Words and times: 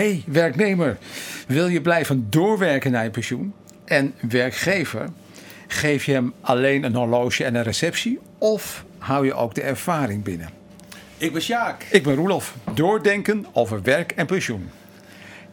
hey, 0.00 0.22
werknemer, 0.26 0.98
wil 1.46 1.66
je 1.66 1.80
blijven 1.80 2.26
doorwerken 2.30 2.90
naar 2.90 3.04
je 3.04 3.10
pensioen? 3.10 3.54
En 3.84 4.14
werkgever, 4.28 5.08
geef 5.66 6.04
je 6.04 6.12
hem 6.12 6.32
alleen 6.40 6.84
een 6.84 6.94
horloge 6.94 7.44
en 7.44 7.54
een 7.54 7.62
receptie? 7.62 8.18
Of 8.38 8.84
hou 8.98 9.26
je 9.26 9.34
ook 9.34 9.54
de 9.54 9.62
ervaring 9.62 10.22
binnen? 10.22 10.48
Ik 11.16 11.32
ben 11.32 11.42
Sjaak. 11.42 11.86
Ik 11.90 12.02
ben 12.02 12.14
Roelof. 12.14 12.54
Doordenken 12.74 13.46
over 13.52 13.82
werk 13.82 14.12
en 14.12 14.26
pensioen. 14.26 14.70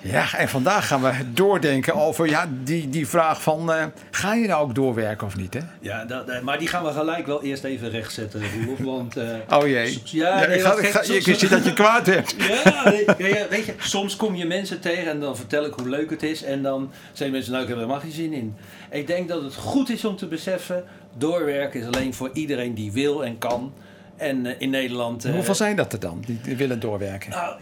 Ja, 0.02 0.34
en 0.38 0.50
vandaag 0.50 0.88
gaan 0.88 1.02
we 1.02 1.12
doordenken 1.34 1.94
over 1.96 2.28
ja, 2.30 2.50
die, 2.64 2.90
die 2.90 3.08
vraag 3.08 3.42
van... 3.42 3.72
eh, 3.74 3.86
ga 4.12 4.34
je 4.34 4.48
nou 4.48 4.64
ook 4.64 4.76
doorwerken 4.76 5.28
of 5.28 5.36
niet, 5.38 5.54
hè? 5.54 5.60
Ja, 5.82 6.06
dat, 6.06 6.30
eh, 6.30 6.42
maar 6.42 6.60
die 6.60 6.68
gaan 6.68 6.84
we 6.84 6.92
gelijk 6.92 7.26
wel 7.26 7.44
eerst 7.44 7.64
even 7.64 7.90
rechtzetten, 7.90 8.42
Roelof. 8.56 8.80
Want, 8.80 9.18
eh, 9.18 9.26
Oh 9.50 9.68
jee. 9.68 10.02
ja, 10.04 10.42
Ja, 10.42 10.48
nee, 10.48 10.58
ik, 10.58 10.64
ga, 10.64 10.72
ik, 10.72 10.78
geeft- 10.80 10.92
ga, 10.96 11.04
soms- 11.04 11.28
ik 11.28 11.36
zie 11.40 11.50
dat 11.50 11.66
je 11.66 11.74
kwaad 11.74 12.04
bent. 12.04 12.36
Ja, 12.64 12.90
nee, 12.90 13.06
ja, 13.34 13.48
weet 13.50 13.66
je, 13.66 13.74
soms 13.78 14.16
kom 14.16 14.36
je 14.36 14.46
mensen 14.46 14.80
tegen 14.80 15.12
en 15.12 15.20
dan 15.20 15.36
vertel 15.38 15.66
ik 15.66 15.74
hoe 15.74 15.90
leuk 15.90 16.10
het 16.10 16.24
is. 16.24 16.44
En 16.44 16.62
dan 16.64 16.92
zeggen 17.14 17.32
mensen, 17.32 17.52
nou 17.52 17.64
ik 17.64 17.70
heb 17.70 17.78
er 17.78 17.84
helemaal 17.84 18.04
geen 18.04 18.16
zin 18.16 18.34
in. 18.34 18.56
Ik 18.92 19.08
denk 19.08 19.28
dat 19.28 19.44
het 19.44 19.56
goed 19.56 19.90
is 19.90 20.06
om 20.06 20.16
te 20.16 20.28
beseffen, 20.28 20.84
doorwerken 21.18 21.80
is 21.80 21.86
alleen 21.86 22.14
voor 22.14 22.30
iedereen 22.34 22.74
die 22.74 22.92
wil 22.92 23.26
en 23.26 23.38
kan. 23.38 23.74
En 24.18 24.60
in 24.60 24.70
Nederland... 24.70 25.24
Hoeveel 25.28 25.56
zijn 25.56 25.76
dat 25.76 25.94
er 25.94 26.00
dan, 26.00 26.24
die, 26.26 26.40
die 26.44 26.56
willen 26.56 26.80
doorwerken? 26.80 27.30
Nou, 27.30 27.56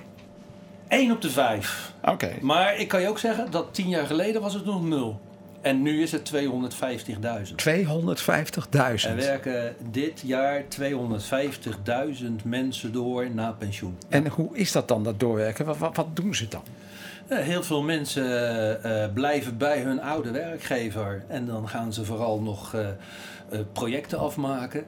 één 0.87 1.11
op 1.11 1.21
de 1.21 1.29
vijf. 1.29 1.93
Oké. 2.03 2.31
Maar 2.41 2.77
ik 2.79 2.87
kan 2.87 3.01
je 3.01 3.09
ook 3.09 3.19
zeggen 3.19 3.51
dat 3.51 3.73
tien 3.73 3.89
jaar 3.89 4.05
geleden 4.05 4.41
was 4.41 4.53
het 4.53 4.65
nog 4.65 4.83
nul. 4.83 5.19
En 5.61 5.81
nu 5.81 6.01
is 6.01 6.11
het 6.11 6.31
250.000. 6.33 6.39
250.000. 7.51 7.59
Er 8.73 9.15
werken 9.15 9.75
dit 9.91 10.21
jaar 10.25 10.63
250.000 10.63 12.25
mensen 12.43 12.91
door 12.91 13.29
na 13.29 13.51
pensioen. 13.51 13.97
En 14.09 14.27
hoe 14.27 14.57
is 14.57 14.71
dat 14.71 14.87
dan, 14.87 15.03
dat 15.03 15.19
doorwerken? 15.19 15.65
Wat, 15.65 15.77
wat, 15.77 15.95
wat 15.95 16.15
doen 16.15 16.35
ze 16.35 16.47
dan? 16.47 16.63
Eh, 17.27 17.37
Heel 17.37 17.63
veel 17.63 17.81
mensen 17.81 18.83
eh, 18.83 19.13
blijven 19.13 19.57
bij 19.57 19.81
hun 19.81 20.01
oude 20.01 20.31
werkgever. 20.31 21.23
En 21.27 21.45
dan 21.45 21.69
gaan 21.69 21.93
ze 21.93 22.05
vooral 22.05 22.41
nog 22.41 22.73
eh, 22.73 22.87
projecten 23.73 24.19
afmaken. 24.19 24.83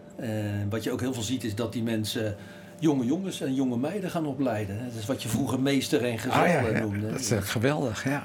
Wat 0.70 0.84
je 0.84 0.92
ook 0.92 1.00
heel 1.00 1.14
veel 1.14 1.24
ziet 1.24 1.44
is 1.44 1.56
dat 1.56 1.74
die 1.74 1.84
mensen 1.84 2.36
jonge 2.80 3.06
jongens 3.06 3.42
en 3.42 3.54
jonge 3.54 3.78
meiden 3.78 4.12
gaan 4.12 4.26
opleiden. 4.26 4.78
Dat 4.86 5.00
is 5.00 5.06
wat 5.06 5.24
je 5.24 5.30
vroeger 5.30 5.60
meester 5.60 6.06
en 6.06 6.18
gezel 6.20 6.42
Ah, 6.42 6.48
ja, 6.48 6.66
eh, 6.66 6.72
ja. 6.72 6.80
noemde. 6.80 7.12
Dat 7.12 7.20
is 7.20 7.32
eh, 7.32 7.38
geweldig, 7.42 8.04
ja. 8.04 8.24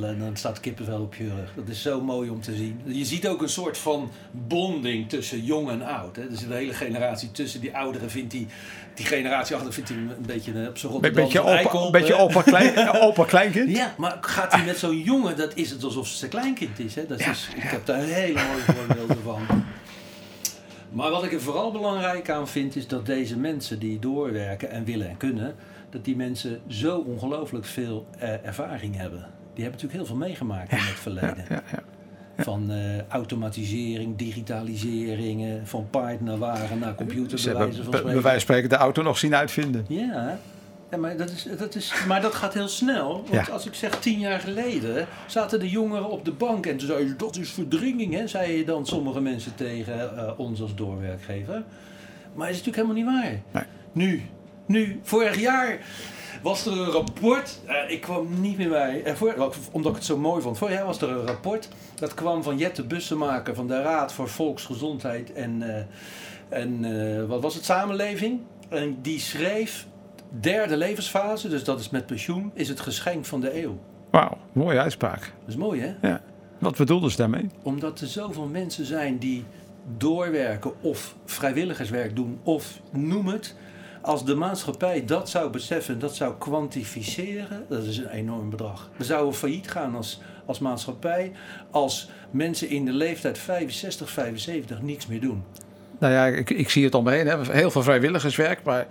Dan, 0.00 0.18
dan 0.18 0.36
staat 0.36 0.60
kippenvel 0.60 1.00
op 1.00 1.14
je 1.14 1.24
rug. 1.24 1.52
Dat 1.56 1.68
is 1.68 1.82
zo 1.82 2.00
mooi 2.00 2.30
om 2.30 2.40
te 2.40 2.54
zien. 2.54 2.80
Je 2.84 3.04
ziet 3.04 3.28
ook 3.28 3.42
een 3.42 3.48
soort 3.48 3.78
van 3.78 4.10
bonding 4.30 5.08
tussen 5.08 5.44
jong 5.44 5.70
en 5.70 5.82
oud. 5.82 6.16
Hè. 6.16 6.22
Er 6.22 6.36
zit 6.36 6.50
een 6.50 6.56
hele 6.56 6.72
generatie 6.74 7.30
tussen. 7.30 7.60
Die 7.60 7.76
ouderen 7.76 8.10
vindt 8.10 8.30
die, 8.30 8.46
die 8.94 9.06
generatie 9.06 9.56
achter 9.56 9.72
vindt 9.72 9.88
hij 9.88 9.98
een 9.98 10.12
beetje 10.26 10.52
eh, 10.62 10.68
op 10.68 10.78
zijn 10.78 10.92
Een 10.92 11.00
beetje 11.12 11.40
opa, 11.40 11.50
eikel, 11.56 11.86
een 11.86 11.92
beetje 11.92 12.14
hè. 12.14 12.20
opa, 12.20 12.42
klein, 12.42 12.90
opa 13.08 13.24
kleinkind? 13.24 13.76
Ja, 13.76 13.94
maar 13.96 14.18
gaat 14.20 14.52
hij 14.52 14.64
met 14.64 14.78
zo'n 14.78 14.98
jongen, 15.00 15.36
dat 15.36 15.54
is 15.54 15.70
het 15.70 15.84
alsof 15.84 16.06
ze 16.06 16.16
zijn 16.16 16.30
kleinkind 16.30 16.78
is. 16.78 16.94
Hè? 16.94 17.06
Dat 17.06 17.20
is 17.20 17.48
ik 17.56 17.62
heb 17.62 17.86
daar 17.86 18.02
hele 18.02 18.40
mooie 18.48 18.62
voorbeelden 18.78 19.22
van. 19.22 19.64
Maar 20.90 21.10
wat 21.10 21.24
ik 21.24 21.32
er 21.32 21.40
vooral 21.40 21.72
belangrijk 21.72 22.30
aan 22.30 22.48
vind, 22.48 22.76
is 22.76 22.86
dat 22.86 23.06
deze 23.06 23.38
mensen 23.38 23.78
die 23.78 23.98
doorwerken 23.98 24.70
en 24.70 24.84
willen 24.84 25.08
en 25.08 25.16
kunnen, 25.16 25.54
dat 25.90 26.04
die 26.04 26.16
mensen 26.16 26.60
zo 26.66 26.98
ongelooflijk 26.98 27.64
veel 27.64 28.06
eh, 28.18 28.46
ervaring 28.46 28.96
hebben. 28.96 29.26
Die 29.54 29.64
hebben 29.64 29.80
natuurlijk 29.82 29.92
heel 29.92 30.06
veel 30.06 30.26
meegemaakt 30.28 30.72
in 30.72 30.78
het 30.78 30.86
verleden. 31.00 31.44
Ja, 31.48 31.62
ja. 31.72 31.82
Van 32.44 32.70
eh, 32.70 33.06
automatisering, 33.08 34.16
digitalisering, 34.16 35.60
van 35.64 35.86
paard 35.90 36.20
naar 36.20 36.38
wagen 36.38 36.78
naar 36.78 36.94
computer, 36.94 37.38
Ze 37.38 37.50
bij 37.50 37.58
wijze 37.58 37.82
van 37.82 37.90
bij 37.90 37.90
bij 37.90 37.98
spreken. 38.00 38.22
wijze 38.22 38.30
van 38.30 38.40
spreken 38.40 38.68
de 38.68 38.76
auto 38.76 39.02
nog 39.02 39.18
zien 39.18 39.34
uitvinden. 39.34 39.84
Ja, 39.88 40.38
ja 40.90 40.96
maar, 40.96 41.16
dat 41.16 41.30
is, 41.30 41.46
dat 41.58 41.74
is, 41.74 41.92
maar 42.06 42.20
dat 42.20 42.34
gaat 42.34 42.54
heel 42.54 42.68
snel. 42.68 43.24
Want 43.30 43.46
Ja. 43.46 43.52
als 43.52 43.66
ik 43.66 43.74
zeg 43.74 43.98
tien 44.00 44.18
jaar 44.18 44.40
geleden 44.40 45.06
zaten 45.26 45.60
de 45.60 45.68
jongeren 45.68 46.10
op 46.10 46.24
de 46.24 46.32
bank 46.32 46.66
en 46.66 46.76
toen 46.76 46.86
zei 46.86 47.04
je 47.06 47.16
dat 47.16 47.36
is 47.36 47.50
verdringing, 47.50 48.14
hè, 48.14 48.26
zei 48.26 48.56
je 48.56 48.64
dan 48.64 48.86
sommige 48.86 49.20
mensen 49.20 49.54
tegen 49.54 50.16
eh, 50.18 50.32
ons 50.38 50.60
als 50.60 50.74
doorwerkgever. 50.74 51.62
Maar 52.34 52.46
dat 52.46 52.56
is 52.56 52.64
natuurlijk 52.64 52.76
helemaal 52.96 53.14
niet 53.22 53.22
waar. 53.24 53.40
Nee. 53.52 53.64
Nu, 53.92 54.22
nu, 54.66 55.00
vorig 55.02 55.40
jaar 55.40 55.78
was 56.42 56.66
er 56.66 56.72
een 56.72 56.90
rapport. 56.90 57.58
eh, 57.66 57.90
ik 57.90 58.00
kwam 58.00 58.40
niet 58.40 58.56
meer 58.56 58.68
bij, 58.68 59.02
eh, 59.04 59.14
voor, 59.14 59.52
omdat 59.72 59.90
ik 59.90 59.96
het 59.98 60.06
zo 60.06 60.16
mooi 60.18 60.42
vond. 60.42 60.58
Vorig 60.58 60.74
jaar 60.74 60.86
was 60.86 61.00
er 61.00 61.08
een 61.10 61.26
rapport. 61.26 61.68
Dat 61.94 62.14
kwam 62.14 62.42
van 62.42 62.58
Jette 62.58 62.84
Bussemaker 62.84 63.54
van 63.54 63.66
de 63.66 63.82
Raad 63.82 64.12
voor 64.12 64.28
Volksgezondheid 64.28 65.32
en, 65.32 65.86
en 66.48 67.26
wat 67.28 67.42
was 67.42 67.54
het, 67.54 67.64
Samenleving. 67.64 68.40
En 68.68 68.98
die 69.02 69.18
schreef, 69.20 69.86
derde 70.30 70.76
levensfase, 70.76 71.48
dus 71.48 71.64
dat 71.64 71.80
is 71.80 71.90
met 71.90 72.06
pensioen, 72.06 72.50
is 72.54 72.68
het 72.68 72.80
geschenk 72.80 73.24
van 73.24 73.40
de 73.40 73.62
eeuw. 73.62 73.78
Wauw, 74.10 74.38
mooie 74.52 74.80
uitspraak. 74.80 75.20
Dat 75.20 75.48
is 75.48 75.56
mooi 75.56 75.80
hè? 75.80 76.08
Ja. 76.08 76.22
Wat 76.58 76.76
bedoelden 76.76 77.10
ze 77.10 77.16
daarmee? 77.16 77.46
Omdat 77.62 78.00
er 78.00 78.06
zoveel 78.06 78.46
mensen 78.46 78.84
zijn 78.84 79.18
die 79.18 79.44
doorwerken 79.96 80.72
of 80.80 81.14
vrijwilligerswerk 81.24 82.16
doen 82.16 82.38
of 82.42 82.80
noem 82.92 83.26
het. 83.26 83.54
Als 84.02 84.24
de 84.24 84.34
maatschappij 84.34 85.04
dat 85.04 85.28
zou 85.28 85.50
beseffen, 85.50 85.98
dat 85.98 86.16
zou 86.16 86.34
kwantificeren, 86.38 87.64
dat 87.68 87.84
is 87.84 87.98
een 87.98 88.08
enorm 88.08 88.50
bedrag. 88.50 88.90
We 88.96 89.04
zouden 89.04 89.34
failliet 89.34 89.70
gaan 89.70 89.94
als, 89.94 90.20
als 90.46 90.58
maatschappij 90.58 91.32
als 91.70 92.10
mensen 92.30 92.68
in 92.68 92.84
de 92.84 92.92
leeftijd 92.92 93.38
65, 93.38 94.10
75 94.10 94.82
niks 94.82 95.06
meer 95.06 95.20
doen. 95.20 95.44
Nou 95.98 96.12
ja, 96.12 96.26
ik, 96.26 96.50
ik 96.50 96.70
zie 96.70 96.84
het 96.84 96.94
om 96.94 97.04
me 97.04 97.10
heen. 97.10 97.26
Hè. 97.26 97.52
Heel 97.52 97.70
veel 97.70 97.82
vrijwilligerswerk. 97.82 98.62
Maar 98.62 98.86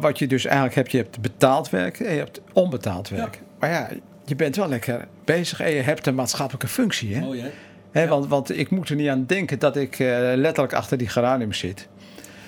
wat, 0.00 0.18
je 0.18 0.26
dus 0.26 0.44
eigenlijk 0.44 0.74
hebt, 0.74 0.90
je 0.90 0.98
hebt 0.98 1.20
betaald 1.20 1.70
werk 1.70 2.00
en 2.00 2.12
je 2.12 2.18
hebt 2.18 2.40
onbetaald 2.52 3.08
werk. 3.08 3.40
Maar 3.58 3.70
ja, 3.70 3.88
je 4.24 4.36
bent 4.36 4.56
wel 4.56 4.68
lekker 4.68 5.06
bezig 5.24 5.60
en 5.60 5.70
je 5.70 5.82
hebt 5.82 6.06
een 6.06 6.14
maatschappelijke 6.14 6.68
functie. 6.68 7.14
Hè? 7.14 7.20
Mooi 7.20 7.40
hè? 7.92 8.02
Ja. 8.02 8.08
want, 8.08 8.26
want 8.28 8.58
ik 8.58 8.70
moet 8.70 8.88
er 8.88 8.96
niet 8.96 9.08
aan 9.08 9.24
denken 9.26 9.58
dat 9.58 9.76
ik 9.76 9.98
eh, 9.98 10.06
letterlijk 10.34 10.72
achter 10.72 10.98
die 10.98 11.08
geranium 11.08 11.52
zit. 11.52 11.88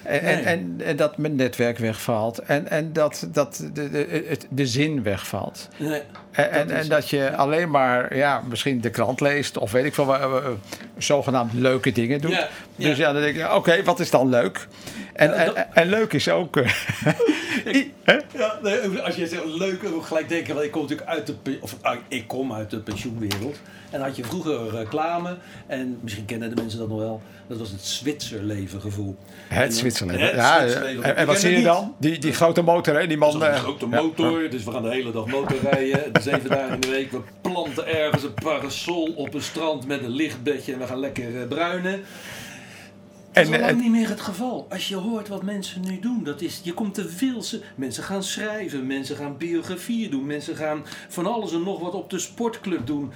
En, 0.02 0.20
en, 0.20 0.34
Nee. 0.34 0.44
en, 0.44 0.80
en 0.84 0.96
dat 0.96 1.16
mijn 1.18 1.34
netwerk 1.34 1.78
wegvalt. 1.78 2.38
En, 2.38 2.68
en 2.70 2.92
dat, 2.92 3.28
dat 3.32 3.68
de, 3.72 3.90
de, 3.90 4.24
het, 4.26 4.46
de 4.50 4.66
zin 4.66 5.02
wegvalt. 5.02 5.68
Nee. 5.76 6.02
En, 6.30 6.68
Dat 6.68 6.76
en 6.76 6.88
dat 6.88 7.08
je 7.08 7.36
alleen 7.36 7.70
maar 7.70 8.16
ja, 8.16 8.42
misschien 8.48 8.80
de 8.80 8.90
krant 8.90 9.20
leest 9.20 9.58
of 9.58 9.72
weet 9.72 9.84
ik 9.84 9.94
veel, 9.94 10.16
zogenaamd 10.98 11.52
leuke 11.52 11.92
dingen 11.92 12.20
doet. 12.20 12.30
Ja. 12.30 12.48
Dus 12.76 12.96
ja, 12.96 13.12
dan 13.12 13.22
denk 13.22 13.36
je, 13.36 13.54
oké, 13.54 13.82
wat 13.82 14.00
is 14.00 14.10
dan 14.10 14.28
leuk? 14.28 14.66
En, 15.12 15.86
leuk 15.88 16.12
is 16.12 16.28
ook. 16.28 16.56
eh, 16.56 16.70
i- 17.76 17.92
hè? 18.04 18.12
Ja, 18.38 18.58
nee, 18.62 18.98
als 19.00 19.14
je 19.14 19.26
zegt 19.26 19.44
leuk, 19.44 19.82
dan 19.82 19.90
moet 19.92 20.00
ik 20.00 20.06
gelijk 20.06 20.28
denken, 20.28 20.54
want 20.54 20.66
ik 20.66 20.72
kom 20.72 20.82
natuurlijk 20.82 21.08
uit 21.08 21.26
de, 21.26 21.58
of, 21.60 21.76
ah, 21.80 21.96
ik 22.08 22.26
kom 22.28 22.52
uit 22.52 22.70
de 22.70 22.78
pensioenwereld. 22.78 23.58
En 23.90 24.00
had 24.00 24.16
je 24.16 24.24
vroeger 24.24 24.70
reclame, 24.70 25.36
en 25.66 25.98
misschien 26.00 26.24
kennen 26.24 26.48
de 26.54 26.60
mensen 26.62 26.78
dat 26.78 26.88
nog 26.88 26.98
wel, 26.98 27.22
dat 27.46 27.58
was 27.58 27.70
het 27.70 27.84
Zwitserleven 27.86 28.80
gevoel. 28.80 29.16
Het. 29.48 29.58
Het 29.62 29.72
Ja, 29.72 29.78
Zwitserleven. 29.78 31.02
en, 31.02 31.16
en 31.16 31.26
wat 31.26 31.34
Ik 31.34 31.40
zie 31.40 31.56
je 31.56 31.62
dan? 31.62 31.94
Die, 31.98 32.18
die 32.18 32.32
grote 32.32 32.62
motor, 32.62 33.00
hè? 33.00 33.06
Die 33.06 33.16
man. 33.16 33.32
Dat 33.32 33.42
is 33.42 33.48
een 33.48 33.54
eh, 33.54 33.60
grote 33.60 33.86
ja, 33.90 34.02
motor, 34.02 34.50
dus 34.50 34.64
we 34.64 34.70
gaan 34.72 34.82
de 34.82 34.88
hele 34.90 35.12
dag 35.12 35.26
motorrijden. 35.26 36.12
De 36.12 36.20
zeven 36.20 36.48
dagen 36.56 36.74
in 36.74 36.80
de 36.80 36.88
week. 36.90 37.10
We 37.10 37.20
planten 37.40 37.86
ergens 37.86 38.22
een 38.22 38.34
parasol 38.34 39.12
op 39.16 39.34
een 39.34 39.42
strand 39.42 39.86
met 39.86 40.02
een 40.04 40.10
lichtbedje 40.10 40.72
en 40.72 40.78
we 40.78 40.86
gaan 40.86 41.00
lekker 41.00 41.40
eh, 41.42 41.48
bruinen. 43.32 43.32
Dat 43.32 43.44
is 43.44 43.48
En, 43.54 43.60
lang 43.60 43.70
en- 43.70 43.76
niet 43.78 43.90
meer 44.00 44.08
het 44.08 44.20
geval. 44.20 44.66
Als 44.70 44.88
je 44.88 44.96
hoort 44.96 45.28
wat 45.28 45.42
mensen 45.42 45.80
nu 45.80 45.98
doen, 45.98 46.24
dat 46.24 46.40
is, 46.40 46.60
je 46.62 46.74
komt 46.74 46.94
te 46.94 47.08
veel. 47.08 47.42
Mensen 47.74 48.02
gaan 48.02 48.22
schrijven, 48.22 48.86
mensen 48.86 49.16
gaan 49.16 49.36
biografieën 49.36 50.10
doen, 50.10 50.26
mensen 50.26 50.56
gaan 50.56 50.82
van 51.08 51.26
alles 51.26 51.52
en 51.52 51.62
nog 51.62 51.80
wat 51.80 51.94
op 51.94 52.10
de 52.10 52.18
sportclub 52.18 52.86
doen. 52.86 53.10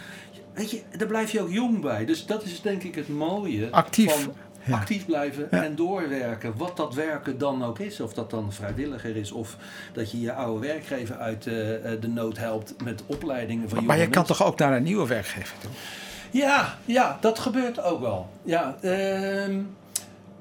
Weet 0.54 0.70
je, 0.70 0.82
daar 0.98 1.08
blijf 1.08 1.30
je 1.30 1.40
ook 1.40 1.50
jong 1.50 1.80
bij. 1.80 2.04
Dus 2.04 2.26
dat 2.26 2.44
is 2.44 2.60
denk 2.60 2.82
ik 2.82 2.94
het 2.94 3.08
mooie 3.08 3.70
Actief. 3.70 4.12
van 4.22 4.32
Ja. 4.66 4.74
actief 4.76 5.06
blijven 5.06 5.48
Ja. 5.50 5.62
en 5.64 5.74
doorwerken. 5.76 6.52
Wat 6.56 6.76
dat 6.76 6.94
werken 6.94 7.38
dan 7.38 7.64
ook 7.64 7.78
is. 7.78 8.00
Of 8.00 8.12
dat 8.14 8.30
dan 8.30 8.52
vrijwilliger 8.52 9.16
is. 9.16 9.32
Of 9.32 9.56
dat 9.92 10.10
je 10.10 10.20
je 10.20 10.32
oude 10.32 10.66
werkgever 10.66 11.16
uit 11.16 11.46
eh, 11.46 11.92
eh, 11.92 12.00
de 12.00 12.08
nood 12.08 12.38
helpt 12.38 12.74
met 12.84 13.02
opleidingen 13.06 13.68
van 13.68 13.78
jonge 13.78 13.88
maar 13.90 13.98
je 13.98 14.08
kan 14.08 14.24
toch 14.24 14.44
ook 14.44 14.58
naar 14.58 14.76
een 14.76 14.82
nieuwe 14.82 15.06
werkgever 15.06 15.54
toe? 15.60 15.70
Ja, 16.30 16.78
ja, 16.84 17.18
dat 17.20 17.38
gebeurt 17.38 17.82
ook 17.82 18.00
wel. 18.00 18.28
Ja, 18.42 18.76
ehm, 18.80 19.60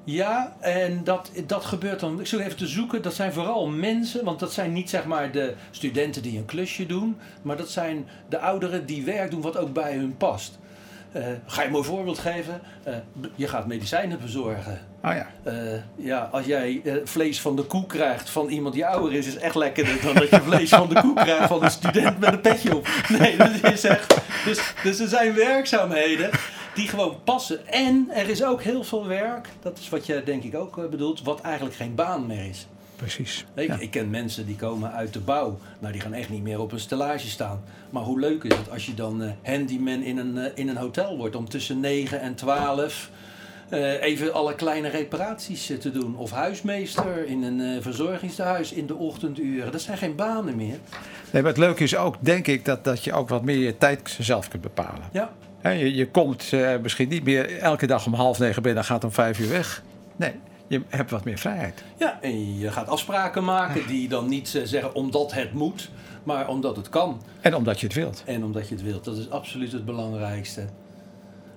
ja 0.04 0.56
en 0.60 1.04
dat, 1.04 1.30
dat 1.46 1.64
gebeurt 1.64 2.00
dan. 2.00 2.20
Ik 2.20 2.26
zoek 2.26 2.40
even 2.40 2.56
te 2.56 2.66
zoeken. 2.66 3.02
Dat 3.02 3.14
zijn 3.14 3.32
vooral 3.32 3.66
mensen, 3.66 4.24
want 4.24 4.40
dat 4.40 4.52
zijn 4.52 4.72
niet 4.72 4.90
zeg 4.90 5.04
maar 5.04 5.32
de 5.32 5.54
studenten 5.70 6.22
die 6.22 6.38
een 6.38 6.44
klusje 6.44 6.86
doen, 6.86 7.16
maar 7.42 7.56
dat 7.56 7.70
zijn 7.70 8.08
de 8.28 8.38
ouderen 8.38 8.86
die 8.86 9.04
werk 9.04 9.30
doen 9.30 9.40
wat 9.40 9.56
ook 9.56 9.72
bij 9.72 9.94
hun 9.94 10.16
past. 10.16 10.58
Eh, 11.14 11.22
ga 11.46 11.60
je 11.60 11.66
een 11.66 11.72
mooi 11.72 11.84
voorbeeld 11.84 12.18
geven? 12.18 12.60
Eh, 12.82 12.94
je 13.34 13.48
gaat 13.48 13.66
medicijnen 13.66 14.20
bezorgen. 14.20 14.80
Oh 15.04 15.12
ja. 15.12 15.26
Eh, 15.42 15.54
ja, 15.96 16.28
als 16.32 16.46
jij 16.46 16.82
vlees 17.04 17.40
van 17.40 17.56
de 17.56 17.62
koe 17.62 17.86
krijgt 17.86 18.30
van 18.30 18.48
iemand 18.48 18.74
die 18.74 18.86
ouder 18.86 19.12
is, 19.18 19.26
is 19.26 19.36
echt 19.36 19.54
lekkerder 19.54 20.02
dan 20.02 20.14
dat 20.14 20.28
je 20.28 20.40
vlees 20.50 20.68
van 20.68 20.88
de 20.88 21.00
koe 21.00 21.14
krijgt 21.14 21.48
van 21.48 21.64
een 21.64 21.70
student 21.70 22.18
met 22.18 22.32
een 22.32 22.40
petje 22.40 22.76
op. 22.76 22.88
Nee, 23.18 23.36
dat 23.36 23.72
is 23.72 23.84
echt. 23.84 24.20
Dus, 24.44 24.74
dus 24.82 25.00
er 25.00 25.08
zijn 25.08 25.34
werkzaamheden 25.34 26.30
die 26.74 26.88
gewoon 26.88 27.16
passen. 27.24 27.66
En 27.66 28.06
er 28.14 28.28
is 28.28 28.44
ook 28.44 28.62
heel 28.62 28.84
veel 28.84 29.06
werk, 29.06 29.48
dat 29.62 29.78
is 29.78 29.88
wat 29.88 30.06
je 30.06 30.22
denk 30.24 30.42
ik 30.42 30.54
ook 30.54 30.78
eh, 30.78 30.84
bedoelt, 30.86 31.22
wat 31.22 31.40
eigenlijk 31.40 31.76
geen 31.76 31.94
baan 31.94 32.26
meer 32.26 32.48
is. 32.48 32.66
precies. 32.96 33.44
Ik, 33.54 33.68
Ja. 33.68 33.76
ik 33.78 33.90
ken 33.90 34.10
mensen 34.10 34.46
die 34.46 34.56
komen 34.56 34.92
uit 34.92 35.12
de 35.12 35.20
bouw. 35.20 35.58
Nou, 35.78 35.92
die 35.92 36.02
gaan 36.02 36.12
echt 36.12 36.28
niet 36.30 36.42
meer 36.42 36.60
op 36.60 36.72
een 36.72 36.80
stellage 36.80 37.28
staan. 37.28 37.62
Maar 37.90 38.02
hoe 38.02 38.20
leuk 38.20 38.44
is 38.44 38.56
het 38.56 38.70
als 38.70 38.86
je 38.86 38.94
dan 38.94 39.22
eh, 39.22 39.30
handyman 39.42 40.02
in 40.02 40.18
een, 40.18 40.38
eh, 40.38 40.50
in 40.54 40.68
een 40.68 40.76
hotel 40.76 41.16
wordt 41.16 41.36
om 41.36 41.48
tussen 41.48 41.80
9 41.80 42.20
en 42.20 42.34
12 42.34 43.10
eh, 43.68 44.02
even 44.02 44.32
alle 44.34 44.54
kleine 44.54 44.88
reparaties 44.88 45.66
te 45.80 45.90
doen. 45.90 46.16
Of 46.16 46.30
huismeester 46.30 47.26
in 47.26 47.42
een 47.42 47.60
eh, 47.76 47.82
verzorgingstehuis 47.82 48.72
in 48.72 48.86
de 48.86 48.94
ochtenduren. 48.94 49.72
Dat 49.72 49.80
zijn 49.80 49.98
geen 49.98 50.14
banen 50.16 50.56
meer. 50.56 50.78
Nee, 51.30 51.42
maar 51.42 51.50
het 51.50 51.60
leuke 51.60 51.82
is 51.82 51.96
ook, 51.96 52.16
denk 52.20 52.46
ik, 52.46 52.64
dat, 52.64 52.84
dat 52.84 53.04
je 53.04 53.12
ook 53.12 53.28
wat 53.28 53.42
meer 53.42 53.56
je 53.58 53.78
tijd 53.78 54.16
zelf 54.20 54.48
kunt 54.48 54.62
bepalen. 54.62 55.02
Ja, 55.12 55.32
Je 55.72 56.08
komt 56.10 56.52
eh, 56.52 56.76
misschien 56.82 57.08
niet 57.08 57.24
meer 57.24 57.58
elke 57.58 57.86
dag 57.86 58.06
om 58.06 58.14
half 58.14 58.38
negen 58.38 58.62
binnen 58.62 58.82
en 58.82 58.88
gaat 58.88 59.04
om 59.04 59.12
vijf 59.12 59.38
uur 59.38 59.48
weg. 59.48 59.82
Nee, 60.16 60.32
je 60.66 60.82
hebt 60.88 61.10
wat 61.10 61.24
meer 61.24 61.38
vrijheid. 61.38 61.82
ja 61.96 62.18
en 62.20 62.58
je 62.58 62.70
gaat 62.70 62.88
afspraken 62.88 63.44
maken 63.44 63.86
die 63.86 64.08
dan 64.08 64.28
niet 64.28 64.54
eh, 64.54 64.62
zeggen 64.64 64.94
omdat 64.94 65.32
het 65.32 65.52
moet, 65.52 65.90
maar 66.22 66.48
omdat 66.48 66.76
het 66.76 66.88
kan. 66.88 67.22
En 67.40 67.54
omdat 67.54 67.80
je 67.80 67.86
het 67.86 67.96
wilt. 67.96 68.22
En 68.26 68.44
omdat 68.44 68.68
je 68.68 68.74
het 68.74 68.84
wilt. 68.84 69.04
Dat 69.04 69.16
is 69.16 69.30
absoluut 69.30 69.72
het 69.72 69.84
belangrijkste. 69.84 70.64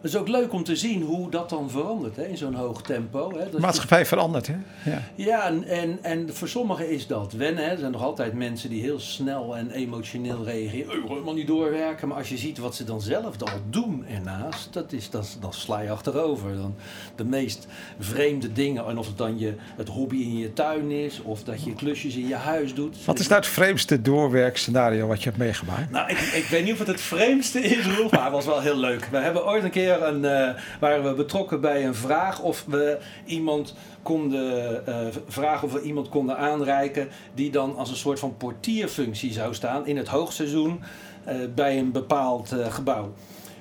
Het 0.08 0.16
is 0.16 0.22
ook 0.22 0.28
leuk 0.28 0.54
om 0.54 0.64
te 0.64 0.76
zien 0.76 1.02
hoe 1.02 1.30
dat 1.30 1.50
dan 1.50 1.70
verandert 1.70 2.16
hè, 2.16 2.26
in 2.26 2.38
zo'n 2.38 2.54
hoog 2.54 2.82
tempo. 2.82 3.32
Hè. 3.38 3.46
Is 3.46 3.62
maatschappij 3.62 4.06
verandert, 4.06 4.48
hè? 4.48 4.56
Ja. 4.86 5.02
Ja, 5.16 5.46
en, 5.46 5.64
en, 5.64 6.00
en 6.02 6.36
voor 6.36 6.48
sommigen 6.48 6.90
is 6.90 7.08
dat 7.08 7.34
wennen. 7.34 7.64
Hè. 7.64 7.70
Er 7.70 7.78
zijn 7.78 7.92
nog 7.92 8.04
altijd 8.04 8.34
mensen 8.34 8.70
die 8.70 8.82
heel 8.82 9.00
snel 9.00 9.58
en 9.58 9.72
emotioneel 9.72 10.44
reageren. 10.44 11.04
Oh, 11.04 11.10
helemaal 11.10 11.34
niet 11.34 11.48
doorwerken. 11.48 12.08
Maar 12.08 12.18
als 12.18 12.30
je 12.30 12.38
ziet 12.38 12.58
wat 12.58 12.76
ze 12.76 12.84
dan 12.84 13.02
zelf 13.02 13.42
al 13.42 13.48
doen 13.70 14.06
ernaast, 14.06 14.74
dat 14.74 14.92
is, 14.92 15.10
dat, 15.10 15.38
dan 15.40 15.54
sla 15.54 15.80
je 15.80 15.90
achterover. 15.90 16.56
Dan 16.56 16.76
de 17.16 17.26
meest 17.26 17.68
vreemde 18.00 18.54
dingen. 18.54 18.86
En 18.86 18.98
of 18.98 19.08
het 19.08 19.18
dan 19.18 19.40
je, 19.40 19.54
het 19.76 19.88
hobby 19.88 20.18
in 20.18 20.38
je 20.38 20.54
tuin 20.54 20.92
is, 20.92 21.22
of 21.22 21.44
dat 21.44 21.64
je 21.64 21.74
klusjes 21.74 22.16
in 22.16 22.28
je 22.28 22.36
huis 22.36 22.74
doet. 22.74 23.06
Wat 23.06 23.20
is 23.20 23.28
nou 23.28 23.40
het 23.40 23.50
vreemdste 23.50 24.02
doorwerkscenario 24.02 25.08
wat 25.08 25.18
je 25.24 25.30
hebt 25.30 25.42
meegemaakt? 25.42 25.92
Nou, 25.92 26.10
ik, 26.10 26.20
ik 26.20 26.46
weet 26.50 26.64
niet 26.64 26.74
of 26.74 26.80
het 26.80 26.88
het 26.88 27.02
vreemdste 27.02 27.60
is, 27.60 27.86
Roel, 27.86 28.08
maar 28.12 28.24
het 28.24 28.32
was 28.32 28.46
wel 28.46 28.62
heel 28.62 28.78
leuk. 28.78 29.06
We 29.12 29.18
hebben 29.18 29.46
ooit 29.46 29.64
een 29.64 29.70
keer 29.70 29.96
een, 30.02 30.26
eh, 30.26 30.62
waren 30.80 31.04
we 31.04 31.14
betrokken 31.14 31.62
bij 31.62 31.86
een 31.86 31.96
vraag 31.96 32.42
of 32.42 32.66
we 32.68 32.98
iemand 33.26 33.76
konden 34.02 34.86
eh, 34.88 34.96
vragen 35.28 35.68
of 35.68 35.74
we 35.74 35.82
iemand 35.82 36.10
konden 36.10 36.38
aanreiken 36.38 37.08
die 37.34 37.52
dan 37.52 37.76
als 37.78 37.90
een 37.90 37.96
soort 37.96 38.20
van 38.20 38.38
portierfunctie 38.38 39.32
zou 39.32 39.54
staan 39.54 39.88
in 39.88 39.98
het 39.98 40.08
hoogseizoen 40.08 40.84
eh, 41.24 41.36
bij 41.56 41.78
een 41.78 41.92
bepaald 41.92 42.56
gebouw. 42.70 43.14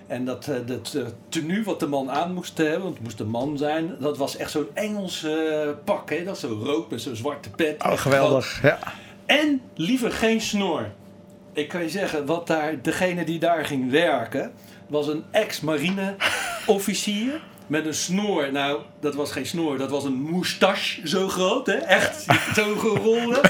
En 0.07 0.25
dat, 0.25 0.51
dat 0.67 0.97
tenue 1.29 1.65
wat 1.65 1.81
de 1.81 1.87
man 1.87 2.11
aan 2.11 2.35
moest 2.35 2.59
hebben, 2.59 2.83
want 2.83 2.95
het 2.95 3.03
moest 3.03 3.21
een 3.21 3.31
man 3.31 3.59
zijn, 3.59 3.97
dat 3.99 4.17
was 4.17 4.37
echt 4.37 4.51
zo'n 4.51 4.69
Engels 4.75 5.27
pak. 5.85 6.11
Hè? 6.11 6.25
Dat 6.25 6.35
is 6.35 6.41
zo 6.41 6.61
rood 6.63 6.91
met 6.91 7.01
zo'n 7.01 7.17
zwarte 7.17 7.51
pet. 7.51 7.83
Oh, 7.85 7.93
geweldig. 7.93 8.63
Ja. 8.63 8.79
en 9.27 9.61
liever 9.75 10.13
geen 10.13 10.41
snor. 10.41 10.91
Ik 11.53 11.69
kan 11.69 11.83
je 11.83 11.89
zeggen, 11.89 12.27
wat 12.27 12.47
daar, 12.47 12.83
degene 12.83 13.25
die 13.25 13.39
daar 13.39 13.65
ging 13.65 13.91
werken, 13.91 14.53
was 14.89 15.09
een 15.09 15.25
ex-marine-officier. 15.31 17.41
Met 17.67 17.87
een 17.87 17.95
snor. 17.95 18.53
Nou, 18.53 18.81
dat 19.01 19.15
was 19.15 19.33
geen 19.33 19.47
snor, 19.47 19.79
dat 19.79 19.91
was 19.91 20.05
een 20.05 20.21
moustache 20.21 21.09
zo 21.09 21.29
groot, 21.29 21.67
hè? 21.67 21.75
Echt, 21.75 22.25
zo'n 22.55 22.79
gerolde. 22.79 23.41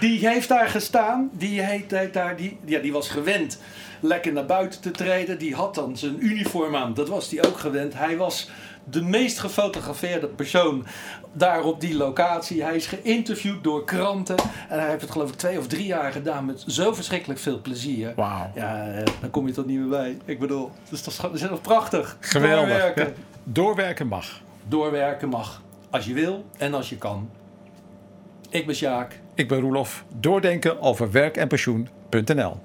Die 0.00 0.28
heeft 0.28 0.48
daar 0.48 0.68
gestaan. 0.68 1.30
Die, 1.32 1.60
heeft, 1.60 1.90
heeft 1.90 2.12
daar, 2.12 2.36
die, 2.36 2.58
ja, 2.64 2.80
die 2.80 2.92
was 2.92 3.08
gewend 3.08 3.58
lekker 4.00 4.32
naar 4.32 4.46
buiten 4.46 4.80
te 4.80 4.90
treden. 4.90 5.38
Die 5.38 5.54
had 5.54 5.74
dan 5.74 5.96
zijn 5.96 6.24
uniform 6.24 6.76
aan. 6.76 6.94
Dat 6.94 7.08
was 7.08 7.30
hij 7.30 7.46
ook 7.46 7.58
gewend. 7.58 7.94
Hij 7.94 8.16
was 8.16 8.50
de 8.90 9.02
meest 9.02 9.38
gefotografeerde 9.38 10.26
persoon 10.26 10.86
daar 11.32 11.62
op 11.62 11.80
die 11.80 11.96
locatie. 11.96 12.62
Hij 12.62 12.76
is 12.76 12.86
geïnterviewd 12.86 13.64
door 13.64 13.84
kranten. 13.84 14.36
En 14.68 14.78
hij 14.78 14.88
heeft 14.88 15.00
het 15.00 15.10
geloof 15.10 15.28
ik 15.30 15.36
twee 15.36 15.58
of 15.58 15.66
drie 15.66 15.86
jaar 15.86 16.12
gedaan 16.12 16.44
met 16.44 16.64
zo 16.66 16.94
verschrikkelijk 16.94 17.40
veel 17.40 17.60
plezier. 17.60 18.12
Wauw. 18.16 18.50
Ja, 18.54 18.86
eh, 18.86 19.04
dan 19.20 19.30
kom 19.30 19.46
je 19.46 19.52
tot 19.52 19.66
niet 19.66 19.78
meer 19.78 19.88
bij. 19.88 20.18
Ik 20.24 20.38
bedoel, 20.38 20.70
dus 20.88 21.02
dat 21.02 21.12
is, 21.12 21.20
dat 21.20 21.34
is 21.34 21.40
toch 21.40 21.60
prachtig. 21.60 22.16
Geweldig. 22.20 22.68
Doorwerken. 22.68 23.14
Doorwerken 23.44 24.06
mag. 24.06 24.40
Doorwerken 24.68 25.28
mag. 25.28 25.62
Als 25.90 26.04
je 26.04 26.14
wil 26.14 26.44
en 26.58 26.74
als 26.74 26.88
je 26.88 26.96
kan. 26.96 27.30
Ik 28.50 28.66
ben 28.66 28.74
Sjaak. 28.74 29.20
Ik 29.36 29.48
ben 29.48 29.60
Roelof. 29.60 30.04
Doordenken 30.14 30.80
over 30.80 31.10
werk 31.10 31.36
en 31.36 31.48
pensioen.nl 31.48 32.56